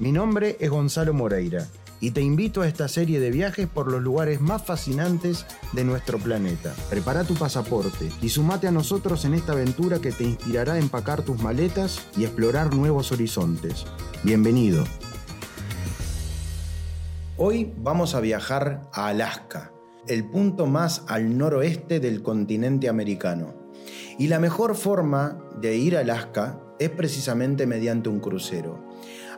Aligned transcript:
Mi 0.00 0.12
nombre 0.12 0.56
es 0.60 0.70
Gonzalo 0.70 1.12
Moreira 1.12 1.66
y 2.00 2.12
te 2.12 2.20
invito 2.20 2.62
a 2.62 2.68
esta 2.68 2.86
serie 2.86 3.18
de 3.18 3.32
viajes 3.32 3.66
por 3.66 3.90
los 3.90 4.00
lugares 4.00 4.40
más 4.40 4.64
fascinantes 4.64 5.44
de 5.72 5.82
nuestro 5.82 6.18
planeta. 6.18 6.72
Prepara 6.88 7.24
tu 7.24 7.34
pasaporte 7.34 8.08
y 8.22 8.28
sumate 8.28 8.68
a 8.68 8.70
nosotros 8.70 9.24
en 9.24 9.34
esta 9.34 9.54
aventura 9.54 9.98
que 9.98 10.12
te 10.12 10.22
inspirará 10.22 10.74
a 10.74 10.78
empacar 10.78 11.22
tus 11.22 11.42
maletas 11.42 12.06
y 12.16 12.22
explorar 12.22 12.72
nuevos 12.72 13.10
horizontes. 13.10 13.86
Bienvenido. 14.22 14.84
Hoy 17.36 17.72
vamos 17.78 18.14
a 18.14 18.20
viajar 18.20 18.88
a 18.92 19.08
Alaska, 19.08 19.72
el 20.06 20.30
punto 20.30 20.66
más 20.66 21.02
al 21.08 21.36
noroeste 21.36 21.98
del 21.98 22.22
continente 22.22 22.88
americano. 22.88 23.52
Y 24.16 24.28
la 24.28 24.38
mejor 24.38 24.76
forma 24.76 25.38
de 25.60 25.76
ir 25.76 25.96
a 25.96 26.00
Alaska 26.00 26.60
es 26.78 26.90
precisamente 26.90 27.66
mediante 27.66 28.08
un 28.08 28.20
crucero. 28.20 28.87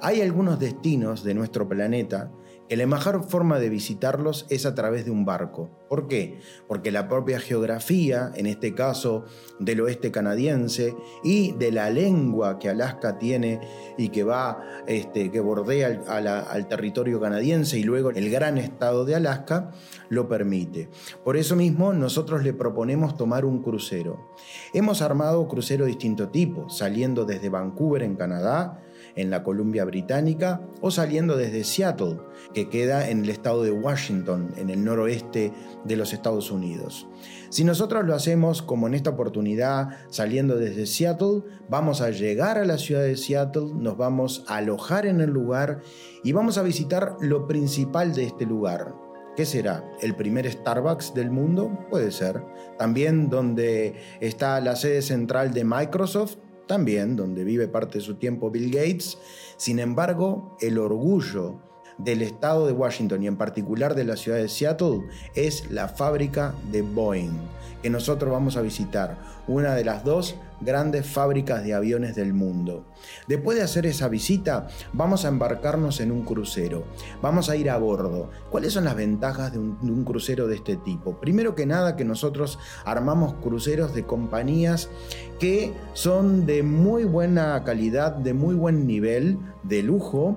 Hay 0.02 0.22
algunos 0.22 0.58
destinos 0.58 1.24
de 1.24 1.34
nuestro 1.34 1.68
planeta 1.68 2.30
que 2.70 2.76
la 2.76 2.86
mejor 2.86 3.24
forma 3.24 3.58
de 3.58 3.68
visitarlos 3.68 4.46
es 4.48 4.64
a 4.64 4.76
través 4.76 5.04
de 5.04 5.10
un 5.10 5.24
barco. 5.24 5.68
¿Por 5.88 6.06
qué? 6.06 6.38
Porque 6.68 6.92
la 6.92 7.08
propia 7.08 7.40
geografía, 7.40 8.30
en 8.36 8.46
este 8.46 8.76
caso 8.76 9.24
del 9.58 9.80
oeste 9.80 10.12
canadiense, 10.12 10.94
y 11.24 11.52
de 11.54 11.72
la 11.72 11.90
lengua 11.90 12.60
que 12.60 12.68
Alaska 12.68 13.18
tiene 13.18 13.60
y 13.98 14.10
que 14.10 14.22
va, 14.22 14.62
este, 14.86 15.32
que 15.32 15.40
bordea 15.40 16.00
al, 16.06 16.28
al 16.28 16.68
territorio 16.68 17.20
canadiense 17.20 17.76
y 17.76 17.82
luego 17.82 18.10
el 18.10 18.30
gran 18.30 18.56
estado 18.56 19.04
de 19.04 19.16
Alaska, 19.16 19.72
lo 20.08 20.28
permite. 20.28 20.88
Por 21.24 21.36
eso 21.36 21.56
mismo 21.56 21.92
nosotros 21.92 22.44
le 22.44 22.52
proponemos 22.52 23.16
tomar 23.16 23.44
un 23.44 23.62
crucero. 23.62 24.30
Hemos 24.72 25.02
armado 25.02 25.46
crucero 25.48 25.86
de 25.86 25.88
distinto 25.88 26.28
tipo, 26.28 26.70
saliendo 26.70 27.24
desde 27.24 27.48
Vancouver 27.48 28.04
en 28.04 28.14
Canadá, 28.14 28.80
en 29.20 29.30
la 29.30 29.42
Columbia 29.42 29.84
Británica, 29.84 30.60
o 30.80 30.90
saliendo 30.90 31.36
desde 31.36 31.64
Seattle, 31.64 32.18
que 32.54 32.68
queda 32.68 33.08
en 33.08 33.24
el 33.24 33.30
estado 33.30 33.62
de 33.62 33.70
Washington, 33.70 34.52
en 34.56 34.70
el 34.70 34.84
noroeste 34.84 35.52
de 35.84 35.96
los 35.96 36.12
Estados 36.12 36.50
Unidos. 36.50 37.06
Si 37.50 37.64
nosotros 37.64 38.04
lo 38.04 38.14
hacemos 38.14 38.62
como 38.62 38.86
en 38.86 38.94
esta 38.94 39.10
oportunidad, 39.10 39.88
saliendo 40.08 40.56
desde 40.56 40.86
Seattle, 40.86 41.42
vamos 41.68 42.00
a 42.00 42.10
llegar 42.10 42.58
a 42.58 42.64
la 42.64 42.78
ciudad 42.78 43.02
de 43.02 43.16
Seattle, 43.16 43.72
nos 43.74 43.96
vamos 43.96 44.44
a 44.48 44.56
alojar 44.56 45.06
en 45.06 45.20
el 45.20 45.30
lugar 45.30 45.80
y 46.24 46.32
vamos 46.32 46.58
a 46.58 46.62
visitar 46.62 47.16
lo 47.20 47.46
principal 47.46 48.14
de 48.14 48.24
este 48.24 48.46
lugar. 48.46 48.94
¿Qué 49.36 49.46
será? 49.46 49.84
¿El 50.02 50.16
primer 50.16 50.50
Starbucks 50.50 51.14
del 51.14 51.30
mundo? 51.30 51.86
Puede 51.88 52.10
ser. 52.10 52.42
También 52.78 53.30
donde 53.30 53.94
está 54.20 54.60
la 54.60 54.76
sede 54.76 55.02
central 55.02 55.52
de 55.52 55.64
Microsoft, 55.64 56.36
también 56.70 57.16
donde 57.16 57.42
vive 57.42 57.66
parte 57.66 57.98
de 57.98 58.04
su 58.04 58.14
tiempo 58.14 58.48
Bill 58.48 58.70
Gates. 58.70 59.18
Sin 59.56 59.80
embargo, 59.80 60.56
el 60.60 60.78
orgullo 60.78 61.56
del 62.04 62.22
estado 62.22 62.66
de 62.66 62.72
Washington 62.72 63.22
y 63.22 63.26
en 63.26 63.36
particular 63.36 63.94
de 63.94 64.04
la 64.04 64.16
ciudad 64.16 64.38
de 64.38 64.48
Seattle 64.48 65.02
es 65.34 65.70
la 65.70 65.88
fábrica 65.88 66.54
de 66.70 66.82
Boeing, 66.82 67.38
que 67.82 67.90
nosotros 67.90 68.30
vamos 68.30 68.56
a 68.56 68.62
visitar, 68.62 69.18
una 69.46 69.74
de 69.74 69.84
las 69.84 70.04
dos 70.04 70.36
grandes 70.60 71.06
fábricas 71.06 71.64
de 71.64 71.74
aviones 71.74 72.14
del 72.14 72.34
mundo. 72.34 72.84
Después 73.26 73.56
de 73.56 73.64
hacer 73.64 73.86
esa 73.86 74.08
visita, 74.08 74.68
vamos 74.92 75.24
a 75.24 75.28
embarcarnos 75.28 76.00
en 76.00 76.12
un 76.12 76.22
crucero. 76.22 76.84
Vamos 77.22 77.48
a 77.48 77.56
ir 77.56 77.70
a 77.70 77.78
bordo. 77.78 78.30
¿Cuáles 78.50 78.74
son 78.74 78.84
las 78.84 78.94
ventajas 78.94 79.52
de 79.52 79.58
un, 79.58 80.04
crucero 80.04 80.46
de 80.46 80.56
este 80.56 80.76
tipo? 80.76 81.18
Primero 81.18 81.54
que 81.54 81.66
nada 81.66 81.96
que 81.96 82.04
nosotros 82.04 82.58
armamos 82.84 83.34
cruceros 83.42 83.94
de 83.94 84.04
compañías 84.04 84.90
que 85.38 85.72
son 85.94 86.44
de 86.46 86.62
muy 86.62 87.04
buena 87.04 87.62
calidad, 87.64 88.12
de 88.12 88.34
muy 88.34 88.54
buen 88.54 88.86
nivel, 88.86 89.38
de 89.62 89.82
lujo, 89.82 90.36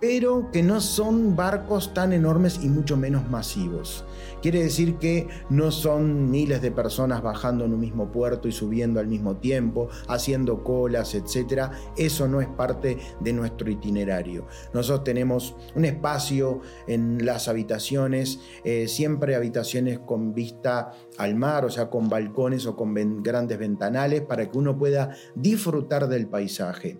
pero 0.00 0.50
que 0.52 0.62
no 0.62 0.80
son 0.80 1.36
barcos 1.36 1.94
tan 1.94 2.12
enormes 2.12 2.60
y 2.62 2.68
mucho 2.68 2.96
menos 2.96 3.28
masivos. 3.30 4.04
Quiere 4.42 4.62
decir 4.62 4.96
que 4.96 5.28
no 5.48 5.70
son 5.70 6.30
miles 6.30 6.60
de 6.62 6.70
personas 6.70 7.22
bajando 7.22 7.64
en 7.64 7.72
un 7.72 7.80
mismo 7.80 8.12
puerto 8.12 8.48
y 8.48 8.52
subiendo 8.52 9.00
al 9.00 9.06
mismo 9.06 9.36
tiempo, 9.36 9.88
haciendo 10.08 10.62
colas, 10.62 11.14
etc. 11.14 11.70
Eso 11.96 12.28
no 12.28 12.40
es 12.40 12.48
parte 12.48 12.98
de 13.20 13.32
nuestro 13.32 13.70
itinerario. 13.70 14.46
Nosotros 14.72 15.04
tenemos 15.04 15.56
un 15.74 15.84
espacio 15.84 16.60
en 16.86 17.24
las 17.24 17.48
habitaciones, 17.48 18.40
eh, 18.64 18.88
siempre 18.88 19.34
habitaciones 19.34 19.98
con 19.98 20.34
vista 20.34 20.92
al 21.18 21.34
mar, 21.34 21.64
o 21.64 21.70
sea, 21.70 21.88
con 21.88 22.08
balcones 22.08 22.66
o 22.66 22.76
con 22.76 23.22
grandes 23.22 23.58
ventanales 23.58 24.20
para 24.20 24.50
que 24.50 24.58
uno 24.58 24.76
pueda 24.76 25.16
disfrutar 25.34 26.08
del 26.08 26.28
paisaje. 26.28 26.98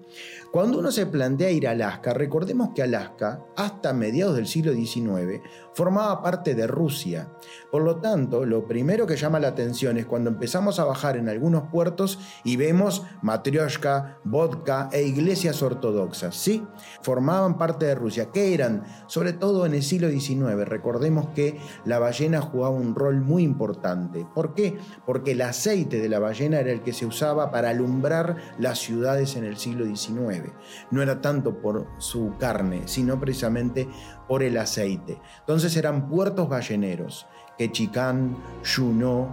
Cuando 0.57 0.79
uno 0.79 0.91
se 0.91 1.05
plantea 1.05 1.51
ir 1.51 1.69
a 1.69 1.73
Alaska, 1.73 2.15
recordemos 2.15 2.71
que 2.75 2.83
Alaska, 2.83 3.45
hasta 3.57 3.93
mediados 3.93 4.37
del 4.37 4.47
siglo 4.47 4.73
XIX, 4.73 5.43
formaba 5.77 6.23
parte 6.23 6.55
de 6.55 6.67
Rusia. 6.67 7.29
Por 7.71 7.83
lo 7.83 7.97
tanto, 7.97 8.47
lo 8.47 8.67
primero 8.67 9.07
que 9.07 9.17
llama 9.17 9.39
la 9.39 9.49
atención 9.49 9.99
es 9.99 10.07
cuando 10.07 10.31
empezamos 10.31 10.81
a 10.81 10.85
bajar 10.85 11.19
en 11.19 11.29
algunos 11.29 11.65
puertos 11.65 12.19
y 12.45 12.57
vemos 12.57 13.03
matrioshka, 13.21 14.19
vodka 14.25 14.89
e 14.91 15.03
iglesias 15.03 15.63
ortodoxas. 15.63 16.35
¿sí? 16.35 16.67
Formaban 17.03 17.59
parte 17.59 17.85
de 17.85 17.95
Rusia. 17.95 18.31
¿Qué 18.33 18.55
eran? 18.55 18.85
Sobre 19.07 19.35
todo 19.35 19.67
en 19.67 19.75
el 19.75 19.83
siglo 19.83 20.09
XIX. 20.09 20.67
Recordemos 20.67 21.29
que 21.35 21.61
la 21.85 21.99
ballena 21.99 22.41
jugaba 22.41 22.75
un 22.75 22.95
rol 22.95 23.21
muy 23.21 23.43
importante. 23.43 24.27
¿Por 24.35 24.55
qué? 24.55 24.79
Porque 25.05 25.33
el 25.33 25.43
aceite 25.43 26.01
de 26.01 26.09
la 26.09 26.21
ballena 26.21 26.59
era 26.59 26.73
el 26.73 26.81
que 26.81 26.95
se 26.95 27.05
usaba 27.05 27.51
para 27.51 27.69
alumbrar 27.69 28.37
las 28.59 28.79
ciudades 28.79 29.37
en 29.37 29.45
el 29.45 29.59
siglo 29.59 29.85
XIX. 29.85 30.53
No 30.91 31.03
era 31.03 31.21
tanto 31.21 31.61
por 31.61 31.87
su 31.99 32.33
carne, 32.39 32.85
sino 32.87 33.21
precisamente 33.21 33.87
por 34.29 34.43
el 34.43 34.57
aceite. 34.57 35.19
Entonces 35.41 35.77
eran 35.77 36.09
puertos 36.09 36.49
balleneros. 36.49 37.27
Ketchikan, 37.59 38.37
Juneau, 38.65 39.29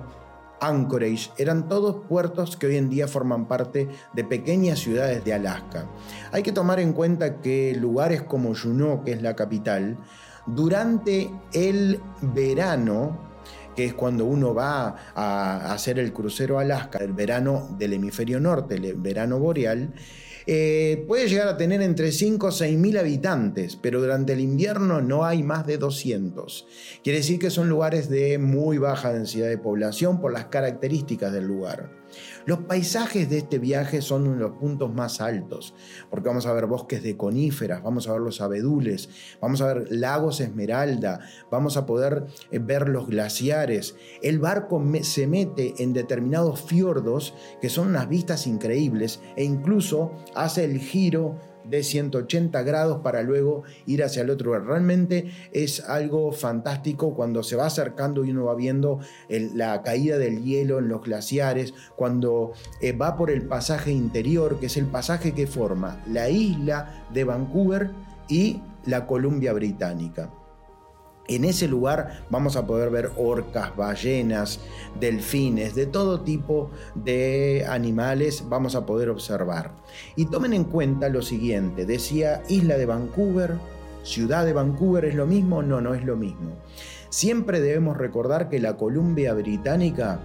Anchorage, 0.62 1.30
eran 1.38 1.68
todos 1.68 2.06
puertos 2.08 2.56
que 2.56 2.68
hoy 2.68 2.78
en 2.78 2.90
día 2.90 3.08
forman 3.08 3.48
parte 3.48 3.90
de 4.14 4.24
pequeñas 4.24 4.80
ciudades 4.80 5.24
de 5.26 5.34
Alaska. 5.34 5.88
Hay 6.32 6.42
que 6.42 6.54
tomar 6.54 6.80
en 6.80 6.94
cuenta 6.94 7.42
que 7.42 7.76
lugares 7.76 8.22
como 8.22 8.56
Juneau, 8.56 9.04
que 9.04 9.12
es 9.12 9.22
la 9.22 9.36
capital, 9.36 9.98
durante 10.46 11.30
el 11.52 12.00
verano 12.22 13.34
que 13.76 13.86
es 13.86 13.94
cuando 13.94 14.26
uno 14.26 14.54
va 14.54 14.96
a 15.16 15.74
hacer 15.74 16.00
el 16.00 16.14
crucero 16.14 16.60
a 16.60 16.62
Alaska, 16.62 17.00
el 17.00 17.14
verano 17.14 17.70
del 17.78 17.94
hemisferio 17.94 18.40
norte, 18.40 18.76
el 18.76 18.94
verano 18.96 19.40
boreal, 19.40 19.94
eh, 20.46 21.04
puede 21.08 21.28
llegar 21.28 21.48
a 21.48 21.58
tener 21.58 21.82
entre 21.82 22.12
5 22.12 22.48
o 22.48 22.52
6 22.52 22.78
mil 22.78 22.98
habitantes, 22.98 23.76
pero 23.76 24.02
durante 24.02 24.34
el 24.34 24.40
invierno 24.40 25.02
no 25.02 25.26
hay 25.26 25.44
más 25.44 25.66
de 25.66 25.78
200. 25.78 26.68
Quiere 27.04 27.20
decir 27.20 27.40
que 27.40 27.50
son 27.50 27.70
lugares 27.70 28.10
de 28.10 28.38
muy 28.38 28.78
baja 28.78 29.14
densidad 29.14 29.50
de 29.50 29.58
población 29.58 30.20
por 30.20 30.34
las 30.34 30.46
características 30.46 31.32
del 31.32 31.46
lugar. 31.46 32.04
Los 32.46 32.60
paisajes 32.60 33.30
de 33.30 33.40
este 33.40 33.58
viaje 33.58 34.02
son 34.02 34.26
de 34.26 34.40
los 34.40 34.52
puntos 34.58 34.94
más 34.94 35.22
altos, 35.22 35.74
porque 36.10 36.28
vamos 36.28 36.46
a 36.46 36.54
ver 36.54 36.66
bosques 36.66 37.02
de 37.02 37.16
coníferas, 37.18 37.82
vamos 37.82 38.08
a 38.08 38.14
ver 38.14 38.22
los 38.22 38.42
abedules, 38.42 39.10
vamos 39.42 39.62
a 39.62 39.74
ver 39.74 39.88
lagos 39.92 40.42
esmeralda, 40.42 41.22
vamos 41.50 41.78
a 41.78 41.86
poder 41.86 42.26
eh, 42.52 42.60
ver 42.60 42.90
los 42.90 43.08
glaciares. 43.08 43.96
El 44.22 44.40
barco 44.40 44.84
se 45.02 45.28
mete 45.28 45.74
en 45.78 45.94
determinados 45.94 46.62
fiordos 46.62 47.34
que 47.62 47.70
son 47.70 47.88
unas 47.88 48.10
vistas 48.10 48.48
increíbles 48.48 49.22
e 49.36 49.44
incluso 49.44 50.12
hace 50.36 50.66
el 50.66 50.80
giro 50.80 51.36
de 51.64 51.84
180 51.84 52.62
grados 52.64 53.02
para 53.02 53.22
luego 53.22 53.64
ir 53.86 54.04
hacia 54.04 54.22
el 54.22 54.30
otro 54.30 54.48
lugar. 54.48 54.66
Realmente 54.66 55.32
es 55.52 55.82
algo 55.82 56.32
fantástico 56.32 57.14
cuando 57.14 57.44
se 57.44 57.56
va 57.56 57.68
acercando 57.68 58.26
y 58.26 58.32
uno 58.32 58.46
va 58.46 58.56
viendo 58.56 59.00
la 59.30 59.82
caída 59.82 60.18
del 60.18 60.44
hielo 60.44 60.80
en 60.80 60.90
los 60.90 61.04
glaciares, 61.04 61.74
cuando 61.96 62.54
eh, 62.82 62.92
va 62.92 63.16
por 63.16 63.32
el 63.32 63.44
pasaje 63.48 63.92
interior, 63.92 64.60
que 64.60 64.68
es 64.68 64.78
el 64.78 64.86
pasaje 64.86 65.34
que 65.34 65.48
forma 65.48 66.02
la 66.08 66.30
isla 66.30 67.06
de 67.14 67.24
Vancouver 67.24 67.92
y 68.28 68.62
la 68.86 69.08
Columbia 69.08 69.54
Británica. 69.54 70.30
En 71.28 71.46
ese 71.46 71.70
lugar 71.70 72.26
vamos 72.30 72.58
a 72.58 72.68
poder 72.68 72.90
ver 72.90 73.12
orcas, 73.16 73.76
ballenas, 73.78 74.60
delfines, 75.00 75.74
de 75.74 75.86
todo 75.86 76.22
tipo 76.22 76.70
de 76.96 77.66
animales 77.70 78.44
vamos 78.50 78.76
a 78.76 78.86
poder 78.86 79.10
observar. 79.10 79.72
Y 80.18 80.26
tomen 80.26 80.54
en 80.54 80.66
cuenta 80.66 81.08
lo 81.08 81.22
siguiente, 81.22 81.86
decía 81.86 82.44
isla 82.50 82.78
de 82.78 82.86
Vancouver, 82.86 83.54
ciudad 84.04 84.46
de 84.46 84.52
Vancouver 84.52 85.06
es 85.06 85.16
lo 85.16 85.26
mismo, 85.26 85.64
no, 85.64 85.80
no 85.80 85.94
es 85.94 86.04
lo 86.04 86.18
mismo. 86.18 86.58
Siempre 87.10 87.62
debemos 87.62 87.96
recordar 87.98 88.50
que 88.50 88.60
la 88.60 88.76
Columbia 88.76 89.34
Británica 89.34 90.20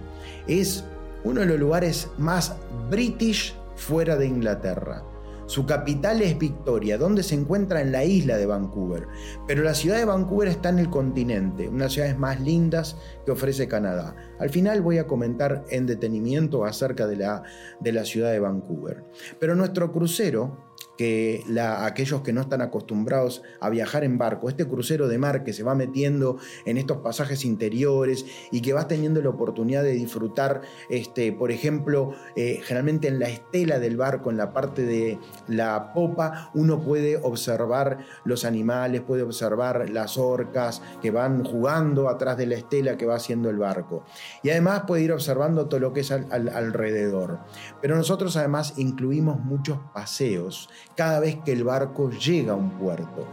es 0.47 0.83
uno 1.23 1.41
de 1.41 1.47
los 1.47 1.59
lugares 1.59 2.09
más 2.17 2.55
british 2.89 3.55
fuera 3.75 4.17
de 4.17 4.27
Inglaterra. 4.27 5.03
Su 5.49 5.65
capital 5.65 6.21
es 6.21 6.37
Victoria, 6.37 6.99
donde 6.99 7.23
se 7.23 7.33
encuentra 7.33 7.81
en 7.81 7.91
la 7.91 8.05
isla 8.05 8.37
de 8.37 8.45
Vancouver. 8.45 9.07
Pero 9.47 9.63
la 9.63 9.73
ciudad 9.73 9.97
de 9.97 10.05
Vancouver 10.05 10.47
está 10.47 10.69
en 10.69 10.77
el 10.77 10.91
continente, 10.91 11.67
una 11.67 11.77
de 11.77 11.83
las 11.85 11.93
ciudades 11.93 12.19
más 12.19 12.39
lindas 12.39 12.95
que 13.25 13.31
ofrece 13.31 13.67
Canadá. 13.67 14.15
Al 14.37 14.51
final 14.51 14.83
voy 14.83 14.99
a 14.99 15.07
comentar 15.07 15.65
en 15.71 15.87
detenimiento 15.87 16.65
acerca 16.65 17.07
de 17.07 17.15
la, 17.15 17.41
de 17.79 17.91
la 17.91 18.05
ciudad 18.05 18.31
de 18.31 18.39
Vancouver. 18.39 19.03
Pero 19.39 19.55
nuestro 19.55 19.91
crucero 19.91 20.68
que 20.99 21.45
aquellos 21.81 22.23
que 22.23 22.33
no 22.33 22.41
están 22.41 22.61
acostumbrados 22.61 23.41
a 23.61 23.69
viajar 23.69 24.03
en 24.03 24.17
barco, 24.17 24.49
este 24.49 24.67
crucero 24.67 25.07
de 25.07 25.17
mar 25.17 25.45
que 25.45 25.53
se 25.53 25.63
va 25.63 25.73
metiendo 25.73 26.39
en 26.65 26.77
estos 26.77 26.97
pasajes 26.97 27.45
interiores 27.45 28.25
y 28.51 28.59
que 28.61 28.73
vas 28.73 28.89
teniendo 28.89 29.21
la 29.21 29.29
oportunidad 29.29 29.81
de 29.81 29.93
disfrutar, 29.93 30.59
este, 30.89 31.31
por 31.31 31.51
ejemplo, 31.51 32.15
eh, 32.35 32.59
generalmente 32.65 33.07
en 33.07 33.17
la 33.17 33.29
estela 33.29 33.79
del 33.79 33.95
barco, 33.95 34.29
en 34.29 34.35
la 34.35 34.51
parte 34.51 34.81
de 34.81 35.17
la 35.47 35.93
popa, 35.93 36.51
uno 36.53 36.81
puede 36.81 37.15
observar 37.15 37.99
los 38.25 38.43
animales, 38.43 38.99
puede 38.99 39.23
observar 39.23 39.89
las 39.89 40.17
orcas 40.17 40.81
que 41.01 41.11
van 41.11 41.45
jugando 41.45 42.09
atrás 42.09 42.35
de 42.35 42.45
la 42.45 42.55
estela 42.55 42.97
que 42.97 43.05
va 43.05 43.15
haciendo 43.15 43.49
el 43.49 43.57
barco. 43.57 44.03
Y 44.43 44.49
además 44.49 44.83
puede 44.85 45.03
ir 45.03 45.13
observando 45.13 45.69
todo 45.69 45.79
lo 45.79 45.93
que 45.93 46.01
es 46.01 46.11
alrededor. 46.11 47.39
Pero 47.81 47.95
nosotros 47.95 48.35
además 48.35 48.73
incluimos 48.75 49.39
muchos 49.39 49.79
paseos 49.93 50.69
cada 50.99 51.21
vez 51.21 51.37
que 51.45 51.53
el 51.53 51.63
barco 51.63 52.11
llega 52.11 52.51
a 52.51 52.57
un 52.57 52.71
puerto. 52.71 53.25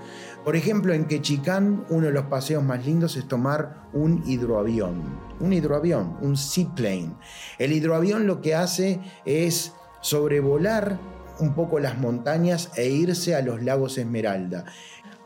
Por 0.44 0.54
ejemplo, 0.54 0.94
en 0.94 1.06
Quechicán 1.06 1.84
uno 1.88 2.06
de 2.06 2.12
los 2.12 2.26
paseos 2.26 2.62
más 2.62 2.86
lindos 2.86 3.16
es 3.16 3.26
tomar 3.26 3.88
un 3.92 4.22
hidroavión. 4.24 5.02
Un 5.40 5.52
hidroavión, 5.52 6.16
un 6.20 6.36
seaplane. 6.36 7.16
El 7.58 7.72
hidroavión 7.72 8.28
lo 8.28 8.40
que 8.40 8.54
hace 8.54 9.00
es 9.24 9.72
sobrevolar 10.00 11.00
un 11.40 11.56
poco 11.56 11.80
las 11.80 11.98
montañas 11.98 12.70
e 12.76 12.86
irse 12.88 13.34
a 13.34 13.42
los 13.42 13.60
lagos 13.60 13.98
Esmeralda 13.98 14.64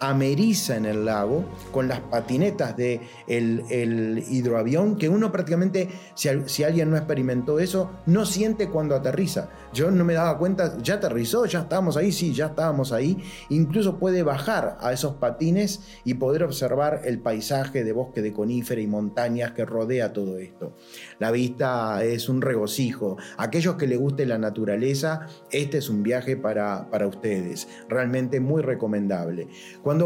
ameriza 0.00 0.76
en 0.76 0.86
el 0.86 1.04
lago 1.04 1.44
con 1.72 1.86
las 1.86 2.00
patinetas 2.00 2.76
del 2.76 3.00
de 3.26 3.82
el 3.82 4.24
hidroavión, 4.30 4.96
que 4.96 5.08
uno 5.08 5.30
prácticamente, 5.30 5.88
si, 6.14 6.64
alguien 6.64 6.90
no 6.90 6.96
experimentó 6.96 7.60
eso, 7.60 7.90
no 8.06 8.24
siente 8.24 8.68
cuando 8.68 8.96
aterriza. 8.96 9.50
Yo 9.72 9.90
no 9.90 10.04
me 10.04 10.14
daba 10.14 10.38
cuenta, 10.38 10.78
ya 10.78 10.94
aterrizó, 10.94 11.44
ya 11.44 11.60
estábamos 11.60 11.96
ahí, 11.96 12.12
sí, 12.12 12.32
ya 12.32 12.46
estábamos 12.46 12.92
ahí. 12.92 13.22
Incluso 13.50 13.98
puede 13.98 14.22
bajar 14.22 14.78
a 14.80 14.92
esos 14.92 15.14
patines 15.16 15.80
y 16.04 16.14
poder 16.14 16.42
observar 16.42 17.02
el 17.04 17.20
paisaje 17.20 17.84
de 17.84 17.92
bosque 17.92 18.22
de 18.22 18.32
conífera 18.32 18.80
y 18.80 18.86
montañas 18.86 19.52
que 19.52 19.64
rodea 19.64 20.12
todo 20.12 20.38
esto. 20.38 20.76
La 21.18 21.30
vista 21.30 22.02
es 22.02 22.28
un 22.28 22.40
regocijo. 22.40 23.18
Aquellos 23.36 23.76
que 23.76 23.86
les 23.86 23.98
guste 23.98 24.24
la 24.24 24.38
naturaleza, 24.38 25.26
este 25.50 25.78
es 25.78 25.90
un 25.90 26.02
viaje 26.02 26.36
para, 26.36 26.88
para 26.90 27.06
ustedes. 27.06 27.68
Realmente 27.88 28.40
muy 28.40 28.62
recomendable. 28.62 29.48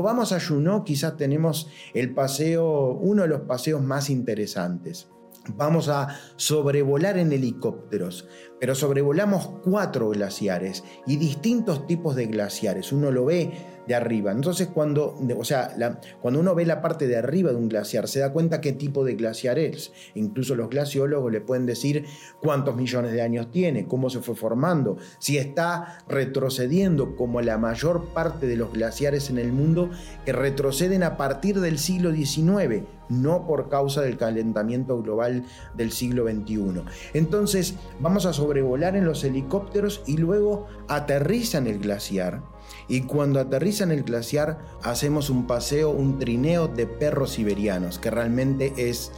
Vamos 0.03 0.33
a 0.33 0.41
Juneau 0.41 0.85
quizás 0.85 1.17
tenemos 1.17 1.69
el 1.95 2.15
paseo, 2.15 2.93
uno 2.93 3.23
de 3.23 3.29
los 3.29 3.43
paseos 3.43 3.83
más 3.83 4.11
interesantes. 4.11 5.09
Vamos 5.57 5.89
a 5.89 6.09
sobrevolar 6.37 7.19
en 7.19 7.33
helicópteros, 7.33 8.27
pero 8.65 8.75
sobrevolamos 8.75 9.51
cuatro 9.63 10.09
glaciares 10.09 10.85
y 11.07 11.17
distintos 11.17 11.87
tipos 11.87 12.17
de 12.17 12.25
glaciares. 12.25 12.93
Uno 12.93 13.11
lo 13.11 13.27
ve 13.27 13.53
de 13.87 13.95
arriba. 13.95 14.33
Entonces, 14.33 14.69
cuando, 14.69 15.19
o 15.37 15.45
sea, 15.45 15.77
cuando 16.23 16.41
uno 16.41 16.55
ve 16.55 16.65
la 16.65 16.81
parte 16.81 17.07
de 17.07 17.17
arriba 17.17 17.51
de 17.51 17.57
un 17.57 17.69
glaciar, 17.69 18.09
se 18.09 18.21
da 18.21 18.33
cuenta 18.33 18.61
qué 18.61 18.73
tipo 18.73 19.05
de 19.05 19.15
glaciar 19.15 19.59
es. 19.59 19.93
Incluso 20.15 20.55
los 20.55 20.71
glaciólogos 20.71 21.31
le 21.31 21.41
pueden 21.41 21.67
decir 21.67 22.07
cuántos 22.41 22.77
millones 22.77 23.13
de 23.13 23.23
años 23.23 23.51
tiene, 23.51 23.87
cómo 23.87 24.09
se 24.11 24.21
fue 24.21 24.35
formando, 24.35 24.97
si 25.19 25.37
está 25.37 25.99
retrocediendo 26.09 27.17
como 27.17 27.43
la 27.43 27.59
mayor 27.59 28.15
parte 28.15 28.47
de 28.47 28.57
los 28.57 28.73
glaciares 28.73 29.29
en 29.31 29.39
el 29.39 29.53
mundo 29.53 29.91
que 30.25 30.33
retroceden 30.33 31.03
a 31.03 31.17
partir 31.17 31.61
del 31.61 31.79
siglo 31.79 32.13
XIX, 32.13 32.85
no 33.11 33.47
por 33.47 33.69
causa 33.69 34.01
del 34.01 34.17
calentamiento 34.17 35.01
global 35.03 35.45
del 35.77 35.93
siglo 35.93 36.25
XXI. 36.25 36.85
Entonces, 37.13 37.75
vamos 38.01 38.25
a 38.25 38.33
sobrevolar 38.55 38.95
en 38.95 39.05
los 39.05 39.25
helicópteros 39.25 40.05
y 40.07 40.17
luego 40.17 40.69
aterriza 40.87 41.59
en 41.59 41.67
el 41.67 41.81
glaciar 41.81 42.54
y 42.89 43.03
cuando 43.03 43.41
aterriza 43.41 43.85
en 43.85 43.91
el 43.91 44.03
glaciar 44.03 44.59
hacemos 44.83 45.31
un 45.31 45.47
paseo, 45.47 45.91
un 45.91 46.19
trineo 46.19 46.69
de 46.69 46.87
perros 46.87 47.33
siberianos, 47.33 47.99
que 47.99 48.11
realmente 48.11 48.73
es 48.77 49.13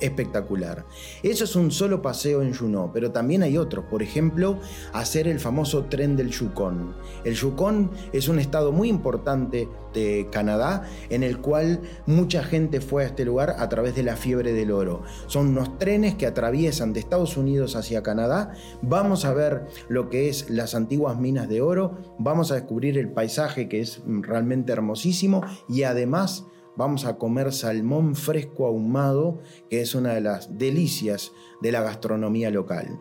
espectacular. 0.00 0.84
Eso 1.22 1.44
es 1.44 1.56
un 1.56 1.70
solo 1.70 2.02
paseo 2.02 2.42
en 2.42 2.54
Juneau, 2.54 2.90
pero 2.92 3.12
también 3.12 3.42
hay 3.42 3.56
otros, 3.58 3.84
por 3.86 4.02
ejemplo, 4.02 4.58
hacer 4.92 5.28
el 5.28 5.40
famoso 5.40 5.84
tren 5.84 6.16
del 6.16 6.30
Yukon. 6.30 6.94
El 7.24 7.34
Yukon 7.34 7.90
es 8.12 8.28
un 8.28 8.38
estado 8.38 8.72
muy 8.72 8.88
importante 8.88 9.68
de 9.92 10.28
Canadá 10.30 10.84
en 11.10 11.22
el 11.22 11.38
cual 11.38 11.80
mucha 12.06 12.42
gente 12.42 12.80
fue 12.80 13.04
a 13.04 13.06
este 13.06 13.24
lugar 13.24 13.56
a 13.58 13.68
través 13.68 13.94
de 13.94 14.02
la 14.02 14.16
fiebre 14.16 14.52
del 14.52 14.70
oro. 14.70 15.02
Son 15.26 15.48
unos 15.48 15.78
trenes 15.78 16.14
que 16.14 16.26
atraviesan 16.26 16.92
de 16.92 17.00
Estados 17.00 17.36
Unidos 17.36 17.76
hacia 17.76 18.02
Canadá. 18.02 18.54
Vamos 18.80 19.24
a 19.24 19.34
ver 19.34 19.66
lo 19.88 20.08
que 20.08 20.28
es 20.28 20.50
las 20.50 20.74
antiguas 20.74 21.18
minas 21.18 21.48
de 21.48 21.60
oro, 21.60 21.98
vamos 22.18 22.50
a 22.50 22.54
descubrir 22.54 22.96
paisaje 23.12 23.68
que 23.68 23.80
es 23.80 24.02
realmente 24.06 24.72
hermosísimo 24.72 25.42
y 25.68 25.82
además 25.84 26.46
vamos 26.76 27.04
a 27.04 27.18
comer 27.18 27.52
salmón 27.52 28.14
fresco 28.14 28.66
ahumado, 28.66 29.40
que 29.68 29.80
es 29.80 29.94
una 29.94 30.14
de 30.14 30.20
las 30.20 30.58
delicias 30.58 31.32
de 31.60 31.72
la 31.72 31.82
gastronomía 31.82 32.50
local. 32.50 33.00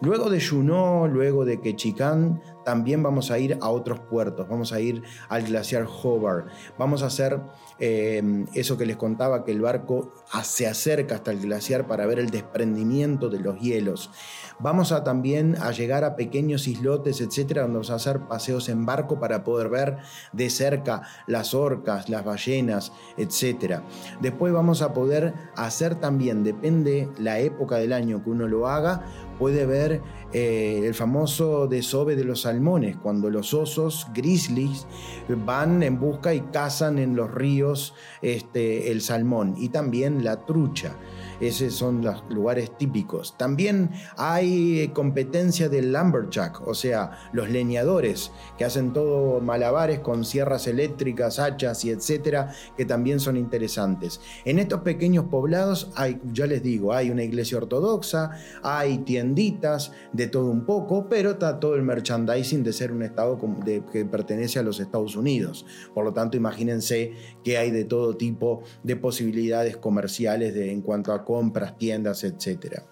Luego 0.00 0.30
de 0.30 0.40
Juneau, 0.44 1.06
luego 1.06 1.44
de 1.44 1.60
Quechicán, 1.60 2.42
también 2.64 3.02
vamos 3.02 3.30
a 3.30 3.38
ir 3.38 3.58
a 3.60 3.68
otros 3.70 4.00
puertos, 4.00 4.48
vamos 4.48 4.72
a 4.72 4.80
ir 4.80 5.02
al 5.28 5.44
glaciar 5.44 5.86
Hobart, 5.86 6.48
vamos 6.78 7.02
a 7.02 7.06
hacer 7.06 7.40
eh, 7.78 8.44
eso 8.54 8.78
que 8.78 8.86
les 8.86 8.96
contaba, 8.96 9.44
que 9.44 9.52
el 9.52 9.60
barco 9.60 10.12
se 10.42 10.66
acerca 10.66 11.16
hasta 11.16 11.32
el 11.32 11.40
glaciar 11.40 11.86
para 11.86 12.06
ver 12.06 12.18
el 12.18 12.30
desprendimiento 12.30 13.28
de 13.28 13.40
los 13.40 13.58
hielos. 13.58 14.10
Vamos 14.58 14.92
a 14.92 15.02
también 15.02 15.56
a 15.60 15.72
llegar 15.72 16.04
a 16.04 16.14
pequeños 16.14 16.68
islotes, 16.68 17.20
etcétera, 17.20 17.62
donde 17.62 17.78
vamos 17.78 17.90
a 17.90 17.96
hacer 17.96 18.20
paseos 18.20 18.68
en 18.68 18.86
barco 18.86 19.18
para 19.18 19.42
poder 19.42 19.68
ver 19.68 19.96
de 20.32 20.50
cerca 20.50 21.02
las 21.26 21.54
orcas, 21.54 22.08
las 22.08 22.24
ballenas, 22.24 22.92
etcétera. 23.16 23.82
Después 24.20 24.52
vamos 24.52 24.82
a 24.82 24.92
poder 24.92 25.34
hacer 25.56 25.96
también, 25.96 26.44
depende 26.44 27.08
la 27.18 27.40
época 27.40 27.76
del 27.76 27.92
año 27.92 28.22
que 28.22 28.30
uno 28.30 28.46
lo 28.46 28.68
haga, 28.68 29.04
puede 29.38 29.66
ver 29.66 30.00
eh, 30.32 30.82
el 30.84 30.94
famoso 30.94 31.66
desove 31.66 32.14
de 32.14 32.24
los 32.24 32.46
salmones, 32.52 32.96
cuando 32.98 33.30
los 33.30 33.54
osos 33.54 34.06
grizzlies 34.12 34.86
van 35.46 35.82
en 35.82 35.98
busca 35.98 36.34
y 36.34 36.42
cazan 36.42 36.98
en 36.98 37.16
los 37.16 37.32
ríos 37.32 37.94
este, 38.20 38.92
el 38.92 39.00
salmón 39.00 39.54
y 39.56 39.70
también 39.70 40.22
la 40.22 40.44
trucha. 40.44 40.94
Esos 41.42 41.74
son 41.74 42.04
los 42.04 42.22
lugares 42.30 42.70
típicos. 42.78 43.36
También 43.36 43.90
hay 44.16 44.92
competencia 44.94 45.68
del 45.68 45.92
lumberjack, 45.92 46.64
o 46.68 46.72
sea, 46.72 47.18
los 47.32 47.50
leñadores 47.50 48.30
que 48.56 48.64
hacen 48.64 48.92
todo 48.92 49.40
malabares 49.40 49.98
con 49.98 50.24
sierras 50.24 50.68
eléctricas, 50.68 51.40
hachas 51.40 51.84
y 51.84 51.90
etcétera, 51.90 52.54
que 52.76 52.84
también 52.84 53.18
son 53.18 53.36
interesantes. 53.36 54.20
En 54.44 54.60
estos 54.60 54.82
pequeños 54.82 55.24
poblados 55.24 55.90
hay, 55.96 56.20
ya 56.32 56.46
les 56.46 56.62
digo, 56.62 56.92
hay 56.92 57.10
una 57.10 57.24
iglesia 57.24 57.58
ortodoxa, 57.58 58.30
hay 58.62 58.98
tienditas 58.98 59.90
de 60.12 60.28
todo 60.28 60.46
un 60.46 60.64
poco, 60.64 61.08
pero 61.08 61.32
está 61.32 61.58
todo 61.58 61.74
el 61.74 61.82
merchandising 61.82 62.62
de 62.62 62.72
ser 62.72 62.92
un 62.92 63.02
estado 63.02 63.36
que 63.90 64.04
pertenece 64.04 64.60
a 64.60 64.62
los 64.62 64.78
Estados 64.78 65.16
Unidos. 65.16 65.66
Por 65.92 66.04
lo 66.04 66.12
tanto, 66.12 66.36
imagínense 66.36 67.14
que 67.42 67.58
hay 67.58 67.72
de 67.72 67.84
todo 67.84 68.16
tipo 68.16 68.62
de 68.84 68.94
posibilidades 68.94 69.76
comerciales 69.76 70.54
en 70.54 70.82
cuanto 70.82 71.12
a 71.12 71.24
compras, 71.32 71.78
tiendas, 71.78 72.24
etc. 72.24 72.82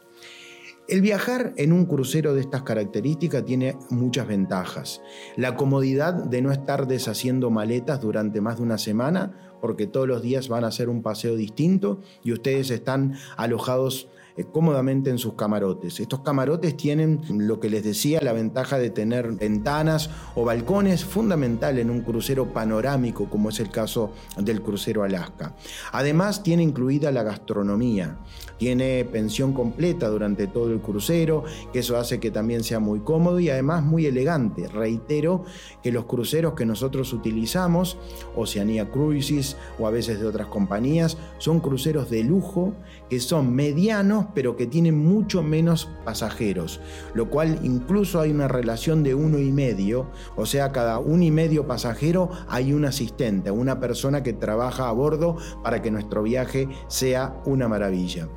El 0.89 1.03
viajar 1.03 1.53
en 1.59 1.75
un 1.75 1.85
crucero 1.85 2.33
de 2.33 2.41
estas 2.41 2.63
características 2.63 3.45
tiene 3.45 3.77
muchas 3.91 4.27
ventajas. 4.27 5.03
La 5.37 5.55
comodidad 5.55 6.15
de 6.15 6.41
no 6.41 6.53
estar 6.53 6.87
deshaciendo 6.87 7.51
maletas 7.51 8.01
durante 8.01 8.41
más 8.41 8.57
de 8.57 8.63
una 8.63 8.79
semana, 8.79 9.59
porque 9.61 9.87
todos 9.87 10.09
los 10.09 10.23
días 10.23 10.49
van 10.49 10.65
a 10.65 10.69
hacer 10.69 10.89
un 10.89 11.03
paseo 11.03 11.37
distinto 11.37 12.01
y 12.25 12.33
ustedes 12.33 12.71
están 12.71 13.15
alojados 13.37 14.09
eh, 14.37 14.45
cómodamente 14.51 15.11
en 15.11 15.19
sus 15.19 15.35
camarotes. 15.35 16.01
Estos 16.01 16.21
camarotes 16.21 16.77
tienen 16.77 17.21
lo 17.29 17.61
que 17.61 17.71
les 17.71 17.85
decía, 17.85 18.21
la 18.23 18.33
ventaja 18.33 18.79
de 18.79 18.91
tener 18.91 19.33
ventanas 19.33 20.11
o 20.35 20.45
balcones 20.45 21.05
fundamental 21.05 21.79
en 21.79 21.91
un 21.91 22.01
crucero 22.03 22.53
panorámico 22.53 23.29
como 23.29 23.49
es 23.49 23.61
el 23.61 23.71
caso 23.71 24.13
del 24.37 24.63
crucero 24.63 25.03
Alaska. 25.03 25.55
Además 25.93 26.43
tiene 26.43 26.63
incluida 26.63 27.11
la 27.11 27.23
gastronomía, 27.23 28.19
tiene 28.59 29.05
pensión 29.05 29.53
completa 29.53 30.09
durante 30.09 30.47
todo 30.47 30.71
el 30.71 30.81
crucero, 30.81 31.45
que 31.73 31.81
eso 31.81 31.97
hace 31.97 32.21
que 32.21 32.31
también 32.31 32.63
sea 32.63 32.79
muy 32.79 33.01
cómodo 33.01 33.41
y 33.41 33.51
además 33.51 33.83
muy 33.83 34.07
elegante. 34.07 34.69
Reitero 34.69 35.45
que 35.83 35.93
los 35.93 36.05
cruceros 36.05 36.55
que 36.55 36.67
nosotros 36.67 37.13
utilizamos, 37.13 37.97
Oceanía 38.37 38.91
Cruises 38.91 39.57
o 39.79 39.87
a 39.87 39.91
veces 39.91 40.21
de 40.21 40.27
otras 40.27 40.49
compañías, 40.49 41.17
son 41.39 41.61
cruceros 41.61 42.11
de 42.11 42.23
lujo 42.23 42.75
que 43.09 43.21
son 43.21 43.55
medianos 43.55 44.20
pero 44.35 44.57
que 44.57 44.67
tienen 44.67 44.99
mucho 44.99 45.43
menos 45.43 45.89
pasajeros, 46.05 46.81
lo 47.15 47.31
cual 47.31 47.59
incluso 47.63 48.21
hay 48.21 48.31
una 48.31 48.49
relación 48.49 49.03
de 49.03 49.15
uno 49.15 49.39
y 49.39 49.53
medio, 49.53 50.11
o 50.37 50.47
sea, 50.47 50.73
cada 50.73 50.99
uno 50.99 51.25
y 51.25 51.31
medio 51.31 51.67
pasajero 51.67 52.31
hay 52.49 52.73
un 52.73 52.85
asistente, 52.85 53.51
una 53.51 53.81
persona 53.81 54.23
que 54.23 54.33
trabaja 54.33 54.89
a 54.89 54.93
bordo 54.93 55.37
para 55.63 55.83
que 55.83 55.91
nuestro 55.91 56.23
viaje 56.23 56.69
sea 56.89 57.41
una 57.45 57.69
maravilla. 57.69 58.29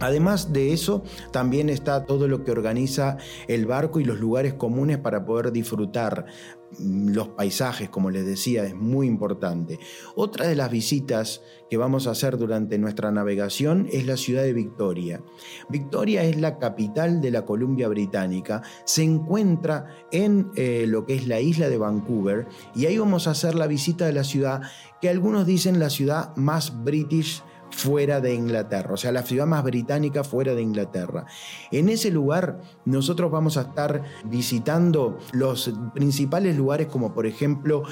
Además 0.00 0.52
de 0.52 0.72
eso, 0.72 1.02
también 1.32 1.68
está 1.68 2.04
todo 2.04 2.28
lo 2.28 2.44
que 2.44 2.50
organiza 2.50 3.16
el 3.48 3.66
barco 3.66 4.00
y 4.00 4.04
los 4.04 4.20
lugares 4.20 4.54
comunes 4.54 4.98
para 4.98 5.24
poder 5.24 5.52
disfrutar 5.52 6.26
mm, 6.78 7.10
los 7.10 7.28
paisajes, 7.28 7.88
como 7.88 8.10
les 8.10 8.24
decía, 8.24 8.64
es 8.64 8.74
muy 8.74 9.06
importante. 9.06 9.78
Otra 10.14 10.46
de 10.46 10.54
las 10.54 10.70
visitas 10.70 11.42
que 11.68 11.76
vamos 11.76 12.06
a 12.06 12.12
hacer 12.12 12.38
durante 12.38 12.78
nuestra 12.78 13.10
navegación 13.10 13.88
es 13.92 14.06
la 14.06 14.16
ciudad 14.16 14.42
de 14.42 14.52
Victoria. 14.52 15.22
Victoria 15.68 16.22
es 16.22 16.40
la 16.40 16.58
capital 16.58 17.20
de 17.20 17.30
la 17.30 17.44
Columbia 17.44 17.88
Británica, 17.88 18.62
se 18.84 19.02
encuentra 19.02 19.86
en 20.12 20.50
eh, 20.54 20.84
lo 20.86 21.04
que 21.04 21.14
es 21.14 21.26
la 21.26 21.40
isla 21.40 21.68
de 21.68 21.78
Vancouver 21.78 22.46
y 22.74 22.86
ahí 22.86 22.98
vamos 22.98 23.26
a 23.26 23.32
hacer 23.32 23.54
la 23.54 23.66
visita 23.66 24.06
de 24.06 24.12
la 24.12 24.24
ciudad 24.24 24.62
que 25.00 25.08
algunos 25.08 25.46
dicen 25.46 25.78
la 25.78 25.90
ciudad 25.90 26.34
más 26.36 26.84
british 26.84 27.42
fuera 27.78 28.20
de 28.20 28.34
Inglaterra, 28.34 28.92
o 28.92 28.96
sea, 28.96 29.12
la 29.12 29.22
ciudad 29.22 29.46
más 29.46 29.62
británica 29.62 30.24
fuera 30.24 30.54
de 30.54 30.62
Inglaterra. 30.62 31.26
En 31.70 31.88
ese 31.88 32.10
lugar 32.10 32.60
nosotros 32.84 33.30
vamos 33.30 33.56
a 33.56 33.62
estar 33.62 34.02
visitando 34.24 35.18
los 35.32 35.72
principales 35.94 36.56
lugares 36.56 36.88
como 36.88 37.14
por 37.14 37.24
ejemplo 37.26 37.84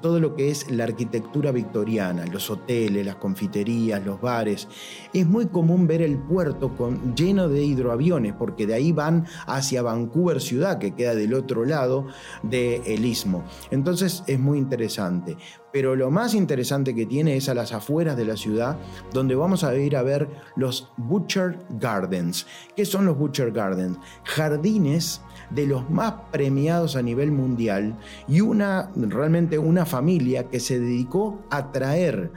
todo 0.00 0.20
lo 0.20 0.36
que 0.36 0.50
es 0.50 0.70
la 0.70 0.84
arquitectura 0.84 1.50
victoriana, 1.50 2.24
los 2.26 2.50
hoteles, 2.50 3.04
las 3.04 3.16
confiterías, 3.16 4.04
los 4.06 4.20
bares. 4.20 4.68
Es 5.12 5.26
muy 5.26 5.46
común 5.46 5.88
ver 5.88 6.02
el 6.02 6.18
puerto 6.18 6.76
con, 6.76 7.16
lleno 7.16 7.48
de 7.48 7.64
hidroaviones 7.64 8.32
porque 8.34 8.64
de 8.64 8.74
ahí 8.74 8.92
van 8.92 9.26
hacia 9.46 9.82
Vancouver 9.82 10.40
ciudad 10.40 10.78
que 10.78 10.94
queda 10.94 11.16
del 11.16 11.34
otro 11.34 11.64
lado 11.64 12.06
del 12.44 13.04
istmo. 13.04 13.44
Entonces 13.72 14.22
es 14.28 14.38
muy 14.38 14.58
interesante 14.58 15.36
pero 15.76 15.94
lo 15.94 16.10
más 16.10 16.32
interesante 16.32 16.94
que 16.94 17.04
tiene 17.04 17.36
es 17.36 17.50
a 17.50 17.54
las 17.54 17.74
afueras 17.74 18.16
de 18.16 18.24
la 18.24 18.38
ciudad, 18.38 18.78
donde 19.12 19.34
vamos 19.34 19.62
a 19.62 19.76
ir 19.76 19.94
a 19.94 20.02
ver 20.02 20.26
los 20.56 20.90
Butcher 20.96 21.58
Gardens. 21.68 22.46
¿Qué 22.74 22.86
son 22.86 23.04
los 23.04 23.18
Butcher 23.18 23.52
Gardens? 23.52 23.98
Jardines 24.24 25.20
de 25.50 25.66
los 25.66 25.90
más 25.90 26.14
premiados 26.32 26.96
a 26.96 27.02
nivel 27.02 27.30
mundial 27.30 27.94
y 28.26 28.40
una 28.40 28.90
realmente 28.96 29.58
una 29.58 29.84
familia 29.84 30.48
que 30.48 30.60
se 30.60 30.80
dedicó 30.80 31.42
a 31.50 31.70
traer 31.72 32.32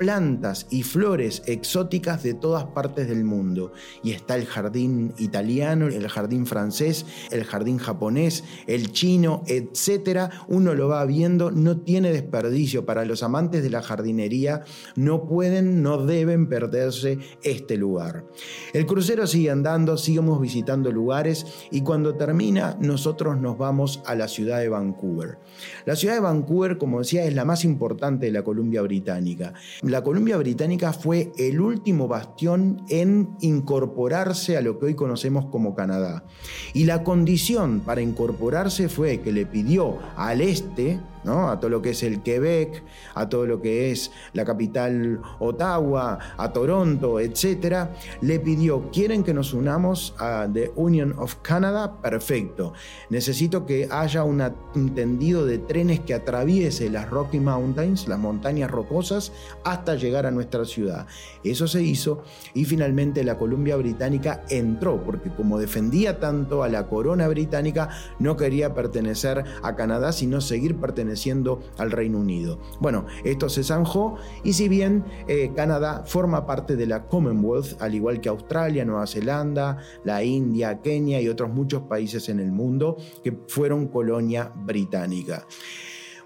plantas 0.00 0.66
y 0.70 0.82
flores 0.82 1.42
exóticas 1.44 2.22
de 2.22 2.32
todas 2.32 2.64
partes 2.64 3.06
del 3.06 3.22
mundo. 3.22 3.72
Y 4.02 4.12
está 4.12 4.34
el 4.34 4.46
jardín 4.46 5.12
italiano, 5.18 5.88
el 5.88 6.08
jardín 6.08 6.46
francés, 6.46 7.04
el 7.30 7.44
jardín 7.44 7.76
japonés, 7.76 8.42
el 8.66 8.92
chino, 8.92 9.42
etc. 9.46 10.30
Uno 10.48 10.74
lo 10.74 10.88
va 10.88 11.04
viendo, 11.04 11.50
no 11.50 11.82
tiene 11.82 12.12
desperdicio. 12.12 12.86
Para 12.86 13.04
los 13.04 13.22
amantes 13.22 13.62
de 13.62 13.68
la 13.68 13.82
jardinería, 13.82 14.64
no 14.96 15.26
pueden, 15.26 15.82
no 15.82 16.06
deben 16.06 16.48
perderse 16.48 17.18
este 17.42 17.76
lugar. 17.76 18.24
El 18.72 18.86
crucero 18.86 19.26
sigue 19.26 19.50
andando, 19.50 19.98
seguimos 19.98 20.40
visitando 20.40 20.90
lugares 20.90 21.44
y 21.70 21.82
cuando 21.82 22.14
termina, 22.14 22.74
nosotros 22.80 23.38
nos 23.38 23.58
vamos 23.58 24.00
a 24.06 24.14
la 24.14 24.28
ciudad 24.28 24.60
de 24.60 24.70
Vancouver. 24.70 25.36
La 25.84 25.94
ciudad 25.94 26.14
de 26.14 26.20
Vancouver, 26.20 26.78
como 26.78 27.00
decía, 27.00 27.26
es 27.26 27.34
la 27.34 27.44
más 27.44 27.66
importante 27.66 28.24
de 28.24 28.32
la 28.32 28.42
Columbia 28.42 28.80
Británica 28.80 29.52
la 29.90 30.02
Columbia 30.02 30.36
Británica 30.36 30.92
fue 30.92 31.32
el 31.36 31.60
último 31.60 32.08
bastión 32.08 32.84
en 32.88 33.36
incorporarse 33.40 34.56
a 34.56 34.60
lo 34.60 34.78
que 34.78 34.86
hoy 34.86 34.94
conocemos 34.94 35.46
como 35.46 35.74
Canadá. 35.74 36.24
Y 36.72 36.84
la 36.84 37.02
condición 37.04 37.80
para 37.80 38.00
incorporarse 38.00 38.88
fue 38.88 39.20
que 39.20 39.32
le 39.32 39.46
pidió 39.46 39.98
al 40.16 40.40
este, 40.40 41.00
a 41.24 41.58
todo 41.60 41.70
lo 41.70 41.82
que 41.82 41.90
es 41.90 42.02
el 42.02 42.22
Quebec, 42.22 42.82
a 43.14 43.28
todo 43.28 43.46
lo 43.46 43.60
que 43.60 43.90
es 43.90 44.10
la 44.32 44.44
capital 44.44 45.20
Ottawa, 45.38 46.18
a 46.36 46.52
Toronto, 46.52 47.20
etc., 47.20 47.88
le 48.22 48.40
pidió, 48.40 48.90
¿quieren 48.90 49.22
que 49.22 49.34
nos 49.34 49.52
unamos 49.52 50.14
a 50.18 50.48
The 50.52 50.72
Union 50.76 51.14
of 51.18 51.36
Canada? 51.42 52.00
Perfecto. 52.00 52.72
Necesito 53.10 53.66
que 53.66 53.88
haya 53.90 54.24
un 54.24 54.42
entendido 54.74 55.44
de 55.44 55.58
trenes 55.58 56.00
que 56.00 56.14
atraviese 56.14 56.88
las 56.88 57.10
Rocky 57.10 57.38
Mountains, 57.38 58.08
las 58.08 58.18
montañas 58.18 58.70
rocosas, 58.70 59.32
hasta 59.64 59.96
llegar 59.96 60.26
a 60.26 60.30
nuestra 60.30 60.64
ciudad. 60.64 61.06
Eso 61.44 61.68
se 61.68 61.82
hizo 61.82 62.22
y 62.54 62.64
finalmente 62.64 63.24
la 63.24 63.36
Columbia 63.36 63.76
Británica 63.76 64.42
entró, 64.48 65.02
porque 65.02 65.30
como 65.30 65.58
defendía 65.58 66.18
tanto 66.18 66.62
a 66.62 66.68
la 66.68 66.86
corona 66.86 67.28
británica, 67.28 67.90
no 68.18 68.36
quería 68.36 68.74
pertenecer 68.74 69.44
a 69.62 69.76
Canadá, 69.76 70.12
sino 70.12 70.40
seguir 70.40 70.76
perteneciendo 70.76 71.09
perteneciendo 71.10 71.60
al 71.78 71.90
Reino 71.90 72.18
Unido. 72.18 72.60
Bueno, 72.80 73.06
esto 73.24 73.48
se 73.48 73.64
zanjó 73.64 74.16
y 74.44 74.52
si 74.52 74.68
bien 74.68 75.04
eh, 75.26 75.50
Canadá 75.56 76.04
forma 76.06 76.46
parte 76.46 76.76
de 76.76 76.86
la 76.86 77.06
Commonwealth, 77.08 77.80
al 77.80 77.94
igual 77.94 78.20
que 78.20 78.28
Australia, 78.28 78.84
Nueva 78.84 79.06
Zelanda, 79.06 79.78
la 80.04 80.22
India, 80.22 80.80
Kenia 80.80 81.20
y 81.20 81.28
otros 81.28 81.50
muchos 81.50 81.82
países 81.82 82.28
en 82.28 82.38
el 82.38 82.52
mundo 82.52 82.96
que 83.24 83.36
fueron 83.48 83.88
colonia 83.88 84.52
británica. 84.54 85.46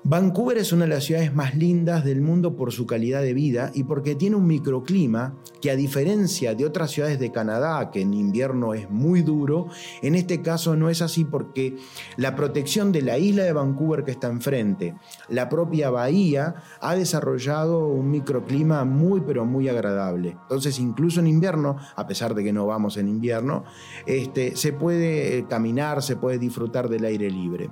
Vancouver 0.07 0.59
es 0.59 0.71
una 0.71 0.85
de 0.85 0.91
las 0.91 1.05
ciudades 1.05 1.35
más 1.35 1.55
lindas 1.55 2.05
del 2.05 2.21
mundo 2.21 2.57
por 2.57 2.73
su 2.73 2.87
calidad 2.87 3.23
de 3.23 3.33
vida 3.33 3.71
y 3.73 3.85
porque 3.85 4.15
tiene 4.15 4.37
un 4.37 4.47
microclima 4.47 5.39
que 5.63 5.71
a 5.71 5.77
diferencia 5.77 6.55
de 6.55 6.67
otras 6.67 6.91
ciudades 6.91 7.19
de 7.19 7.33
Canadá, 7.33 7.91
que 7.91 8.03
en 8.03 8.13
invierno 8.13 8.75
es 8.75 8.91
muy 8.91 9.23
duro, 9.23 9.69
en 10.03 10.15
este 10.15 10.43
caso 10.43 10.77
no 10.77 10.91
es 10.91 11.01
así 11.01 11.25
porque 11.25 11.79
la 12.19 12.37
protección 12.37 12.93
de 12.93 13.01
la 13.01 13.17
isla 13.17 13.45
de 13.45 13.55
Vancouver 13.55 14.05
que 14.05 14.11
está 14.11 14.29
enfrente, 14.29 14.95
la 15.31 15.49
propia 15.49 15.89
bahía, 15.89 16.57
ha 16.83 16.95
desarrollado 16.95 17.89
un 17.89 18.11
microclima 18.11 18.85
muy 18.85 19.23
pero 19.23 19.47
muy 19.47 19.71
agradable. 19.71 20.37
Entonces 20.43 20.79
incluso 20.81 21.21
en 21.21 21.29
invierno, 21.29 21.79
a 21.97 22.07
pesar 22.07 22.35
de 22.35 22.45
que 22.45 22.53
no 22.53 22.67
vamos 22.67 22.99
en 22.99 23.09
invierno, 23.09 23.65
este, 24.05 24.55
se 24.55 24.75
puede 24.75 25.47
caminar, 25.49 26.03
se 26.03 26.17
puede 26.17 26.39
disfrutar 26.39 26.91
del 26.91 27.07
aire 27.07 27.31
libre. 27.31 27.71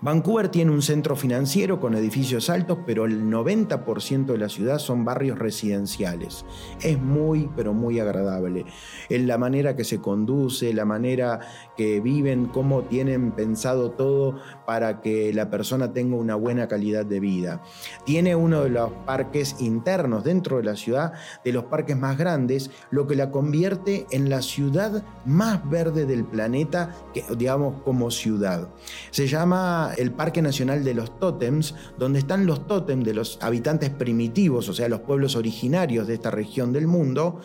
Vancouver 0.00 0.48
tiene 0.48 0.70
un 0.70 0.82
centro 0.82 1.16
financiero 1.16 1.80
con 1.80 1.94
edificios 1.94 2.50
altos, 2.50 2.78
pero 2.86 3.04
el 3.04 3.24
90% 3.24 4.26
de 4.26 4.38
la 4.38 4.48
ciudad 4.48 4.78
son 4.78 5.04
barrios 5.04 5.38
residenciales. 5.38 6.44
Es 6.82 7.00
muy, 7.00 7.50
pero 7.56 7.72
muy 7.72 8.00
agradable. 8.00 8.66
En 9.08 9.26
la 9.26 9.38
manera 9.38 9.76
que 9.76 9.84
se 9.84 10.00
conduce, 10.00 10.72
la 10.72 10.84
manera 10.84 11.40
que 11.76 12.00
viven, 12.00 12.46
cómo 12.46 12.82
tienen 12.82 13.32
pensado 13.32 13.90
todo 13.92 14.38
para 14.66 15.00
que 15.00 15.32
la 15.32 15.50
persona 15.50 15.92
tenga 15.92 16.16
una 16.16 16.34
buena 16.34 16.68
calidad 16.68 17.04
de 17.06 17.20
vida. 17.20 17.62
Tiene 18.04 18.36
uno 18.36 18.62
de 18.62 18.70
los 18.70 18.90
parques 19.06 19.56
internos 19.60 20.24
dentro 20.24 20.58
de 20.58 20.64
la 20.64 20.76
ciudad, 20.76 21.12
de 21.44 21.52
los 21.52 21.64
parques 21.64 21.96
más 21.96 22.18
grandes, 22.18 22.70
lo 22.90 23.06
que 23.06 23.16
la 23.16 23.30
convierte 23.30 24.06
en 24.10 24.30
la 24.30 24.42
ciudad 24.42 25.02
más 25.24 25.68
verde 25.68 26.06
del 26.06 26.24
planeta, 26.24 26.94
digamos 27.36 27.82
como 27.82 28.10
ciudad. 28.10 28.68
Se 29.10 29.26
llama 29.26 29.63
el 29.96 30.12
Parque 30.12 30.42
Nacional 30.42 30.84
de 30.84 30.94
los 30.94 31.18
Tótems, 31.18 31.74
donde 31.98 32.18
están 32.18 32.46
los 32.46 32.66
tótems 32.66 33.04
de 33.04 33.14
los 33.14 33.38
habitantes 33.40 33.90
primitivos, 33.90 34.68
o 34.68 34.74
sea, 34.74 34.88
los 34.88 35.00
pueblos 35.00 35.36
originarios 35.36 36.06
de 36.06 36.14
esta 36.14 36.30
región 36.30 36.72
del 36.72 36.86
mundo, 36.86 37.40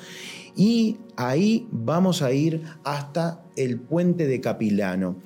y 0.55 0.97
ahí 1.15 1.67
vamos 1.71 2.21
a 2.21 2.31
ir 2.31 2.63
hasta 2.83 3.43
el 3.55 3.79
puente 3.79 4.27
de 4.27 4.41
Capilano. 4.41 5.17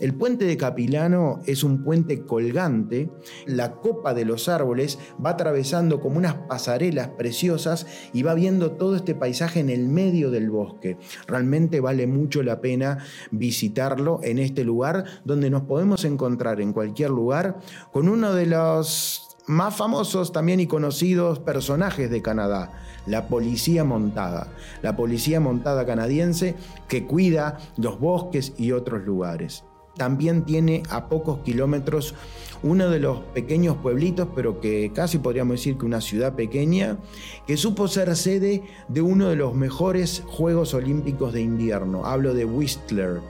El 0.00 0.14
puente 0.14 0.44
de 0.44 0.56
Capilano 0.56 1.40
es 1.46 1.64
un 1.64 1.82
puente 1.82 2.24
colgante, 2.24 3.10
la 3.46 3.72
copa 3.72 4.14
de 4.14 4.24
los 4.24 4.48
árboles 4.48 4.98
va 5.24 5.30
atravesando 5.30 6.00
como 6.00 6.18
unas 6.18 6.34
pasarelas 6.34 7.08
preciosas 7.08 7.86
y 8.12 8.22
va 8.22 8.34
viendo 8.34 8.72
todo 8.72 8.94
este 8.94 9.16
paisaje 9.16 9.58
en 9.58 9.70
el 9.70 9.88
medio 9.88 10.30
del 10.30 10.50
bosque. 10.50 10.98
Realmente 11.26 11.80
vale 11.80 12.06
mucho 12.06 12.44
la 12.44 12.60
pena 12.60 12.98
visitarlo 13.32 14.20
en 14.22 14.38
este 14.38 14.62
lugar 14.62 15.04
donde 15.24 15.50
nos 15.50 15.62
podemos 15.62 16.04
encontrar 16.04 16.60
en 16.60 16.72
cualquier 16.72 17.10
lugar 17.10 17.58
con 17.90 18.08
uno 18.08 18.34
de 18.34 18.46
los 18.46 19.36
más 19.48 19.74
famosos 19.74 20.30
también 20.30 20.60
y 20.60 20.66
conocidos 20.66 21.40
personajes 21.40 22.08
de 22.10 22.22
Canadá, 22.22 22.70
la 23.06 23.26
policía 23.26 23.82
montada, 23.82 24.48
la 24.82 24.94
policía 24.94 25.40
montada 25.40 25.86
canadiense 25.86 26.54
que 26.86 27.04
cuida 27.06 27.58
los 27.78 27.98
bosques 27.98 28.52
y 28.58 28.72
otros 28.72 29.02
lugares. 29.04 29.64
También 29.98 30.44
tiene 30.44 30.82
a 30.88 31.08
pocos 31.08 31.40
kilómetros 31.40 32.14
uno 32.62 32.88
de 32.88 32.98
los 32.98 33.20
pequeños 33.34 33.76
pueblitos, 33.76 34.28
pero 34.34 34.60
que 34.60 34.90
casi 34.94 35.18
podríamos 35.18 35.56
decir 35.56 35.76
que 35.76 35.86
una 35.86 36.00
ciudad 36.00 36.34
pequeña, 36.34 36.98
que 37.46 37.56
supo 37.56 37.86
ser 37.86 38.14
sede 38.16 38.62
de 38.88 39.00
uno 39.00 39.28
de 39.28 39.36
los 39.36 39.54
mejores 39.54 40.24
Juegos 40.26 40.74
Olímpicos 40.74 41.32
de 41.32 41.42
invierno. 41.42 42.06
Hablo 42.06 42.34
de 42.34 42.44
Whistler. 42.44 43.20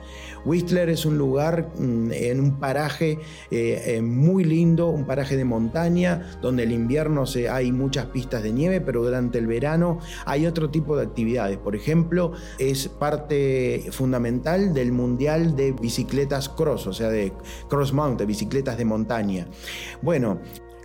Whistler 0.45 0.89
es 0.89 1.05
un 1.05 1.17
lugar 1.17 1.71
mm, 1.77 2.11
en 2.11 2.39
un 2.39 2.59
paraje 2.59 3.19
eh, 3.51 3.83
eh, 3.85 4.01
muy 4.01 4.43
lindo, 4.43 4.87
un 4.87 5.05
paraje 5.05 5.37
de 5.37 5.45
montaña, 5.45 6.37
donde 6.41 6.63
el 6.63 6.71
invierno 6.71 7.25
se, 7.25 7.49
hay 7.49 7.71
muchas 7.71 8.07
pistas 8.07 8.43
de 8.43 8.51
nieve, 8.51 8.81
pero 8.81 9.03
durante 9.03 9.37
el 9.37 9.47
verano 9.47 9.99
hay 10.25 10.45
otro 10.45 10.69
tipo 10.69 10.95
de 10.97 11.03
actividades. 11.03 11.57
Por 11.57 11.75
ejemplo, 11.75 12.33
es 12.57 12.87
parte 12.87 13.85
fundamental 13.91 14.73
del 14.73 14.91
Mundial 14.91 15.55
de 15.55 15.71
Bicicletas 15.71 16.49
Cross, 16.49 16.87
o 16.87 16.93
sea, 16.93 17.09
de 17.09 17.33
Cross 17.69 17.93
Mountain, 17.93 18.27
bicicletas 18.27 18.77
de 18.77 18.85
montaña. 18.85 19.47
Bueno, 20.01 20.39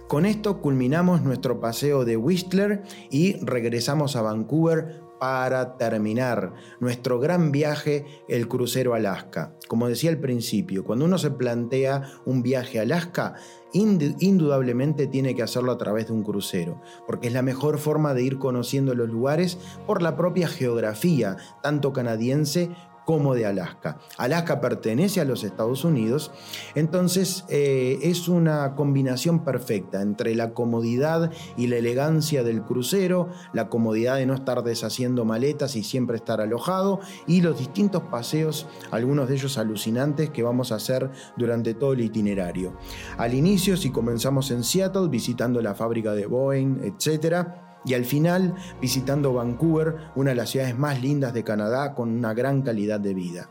con 0.09 0.27
esto 0.27 0.61
culminamos 0.61 1.23
nuestro 1.23 1.61
paseo 1.61 2.05
de 2.05 2.17
Whistler 2.17 2.83
y 3.11 3.45
regresamos 3.45 4.17
a 4.17 4.23
Vancouver 4.23 5.04
para 5.25 5.79
terminar 5.79 6.53
nuestro 6.81 7.19
gran 7.19 7.51
viaje, 7.51 8.05
el 8.29 8.47
crucero 8.47 8.93
Alaska. 8.93 9.57
Como 9.69 9.89
decía 9.89 10.11
al 10.11 10.19
principio, 10.19 10.85
cuando 10.85 11.07
uno 11.07 11.17
se 11.17 11.31
plantea 11.31 12.03
un 12.27 12.43
viaje 12.43 12.79
a 12.79 12.83
Alaska, 12.83 13.33
indudablemente 13.73 15.07
tiene 15.07 15.35
que 15.35 15.43
hacerlo 15.43 15.73
a 15.73 15.79
través 15.79 16.09
de 16.09 16.13
un 16.13 16.25
crucero, 16.25 16.83
porque 17.07 17.29
es 17.29 17.33
la 17.33 17.41
mejor 17.41 17.79
forma 17.79 18.13
de 18.13 18.23
ir 18.23 18.39
conociendo 18.39 18.95
los 18.95 19.09
lugares 19.09 19.57
por 19.87 20.03
la 20.03 20.15
propia 20.15 20.47
geografía, 20.47 21.39
tanto 21.63 21.95
canadiense 21.95 22.69
como 23.05 23.35
de 23.35 23.47
Alaska. 23.47 23.99
Alaska 24.17 24.61
pertenece 24.61 25.21
a 25.21 25.25
los 25.25 25.45
Estados 25.45 25.85
Unidos, 25.85 26.31
entonces 26.75 27.45
eh, 27.49 27.99
es 28.03 28.29
una 28.29 28.75
combinación 28.75 29.45
perfecta 29.45 30.03
entre 30.03 30.35
la 30.35 30.55
comodidad 30.55 31.31
y 31.57 31.67
la 31.67 31.77
elegancia 31.77 32.43
del 32.43 32.63
crucero, 32.63 33.29
la 33.53 33.69
comodidad 33.69 34.17
de 34.17 34.27
no 34.27 34.35
estar 34.35 34.63
deshaciendo 34.63 35.25
maletas 35.25 35.77
y 35.77 35.85
siempre 35.85 36.17
estar 36.17 36.41
alojado, 36.41 37.01
y 37.27 37.41
los 37.41 37.59
distintos 37.59 38.03
paseos, 38.05 38.67
algunos 38.91 39.29
de 39.29 39.35
ellos 39.35 39.59
alucinantes, 39.59 40.31
que 40.31 40.43
vamos 40.43 40.73
a 40.73 40.77
hacer 40.77 41.11
durante 41.37 41.75
todo 41.75 41.93
el 41.93 42.01
itinerario. 42.01 42.77
Al 43.19 43.35
inicio, 43.35 43.77
si 43.77 43.91
comenzamos 43.91 44.51
en 44.51 44.65
Seattle, 44.65 45.09
visitando 45.09 45.61
la 45.61 45.75
fábrica 45.75 46.13
de 46.13 46.27
Boeing, 46.27 46.81
etcétera, 46.83 47.74
y 47.85 47.95
al 47.95 48.05
final 48.05 48.55
visitando 48.81 49.33
Vancouver, 49.33 49.97
una 50.15 50.31
de 50.31 50.37
las 50.37 50.51
ciudades 50.51 50.79
más 50.79 51.01
lindas 51.03 51.35
de 51.35 51.45
Canadá 51.45 51.95
con 51.95 52.11
una 52.11 52.35
gran 52.35 52.63
calidad 52.63 53.01
de 53.01 53.15
vida. 53.15 53.51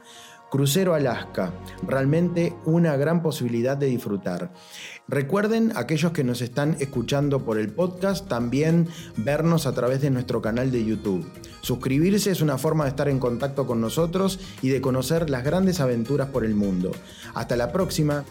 Crucero 0.53 0.93
Alaska, 0.93 1.51
realmente 1.87 2.53
una 2.65 2.95
gran 2.95 3.23
posibilidad 3.23 3.75
de 3.75 3.87
disfrutar. 3.87 4.53
Recuerden, 5.07 5.71
aquellos 5.75 6.11
que 6.11 6.23
nos 6.23 6.43
están 6.43 6.77
escuchando 6.79 7.43
por 7.43 7.57
el 7.57 7.73
podcast, 7.73 8.27
también 8.27 8.87
vernos 9.17 9.65
a 9.65 9.73
través 9.73 10.01
de 10.01 10.11
nuestro 10.11 10.43
canal 10.43 10.71
de 10.71 10.85
YouTube. 10.85 11.27
Suscribirse 11.61 12.29
es 12.29 12.41
una 12.41 12.59
forma 12.59 12.83
de 12.83 12.91
estar 12.91 13.09
en 13.09 13.17
contacto 13.17 13.65
con 13.65 13.81
nosotros 13.81 14.39
y 14.61 14.69
de 14.69 14.79
conocer 14.79 15.31
las 15.31 15.43
grandes 15.43 15.79
aventuras 15.79 16.29
por 16.29 16.45
el 16.45 16.53
mundo. 16.53 16.91
Hasta 17.33 17.55
la 17.55 17.71
próxima. 17.71 18.23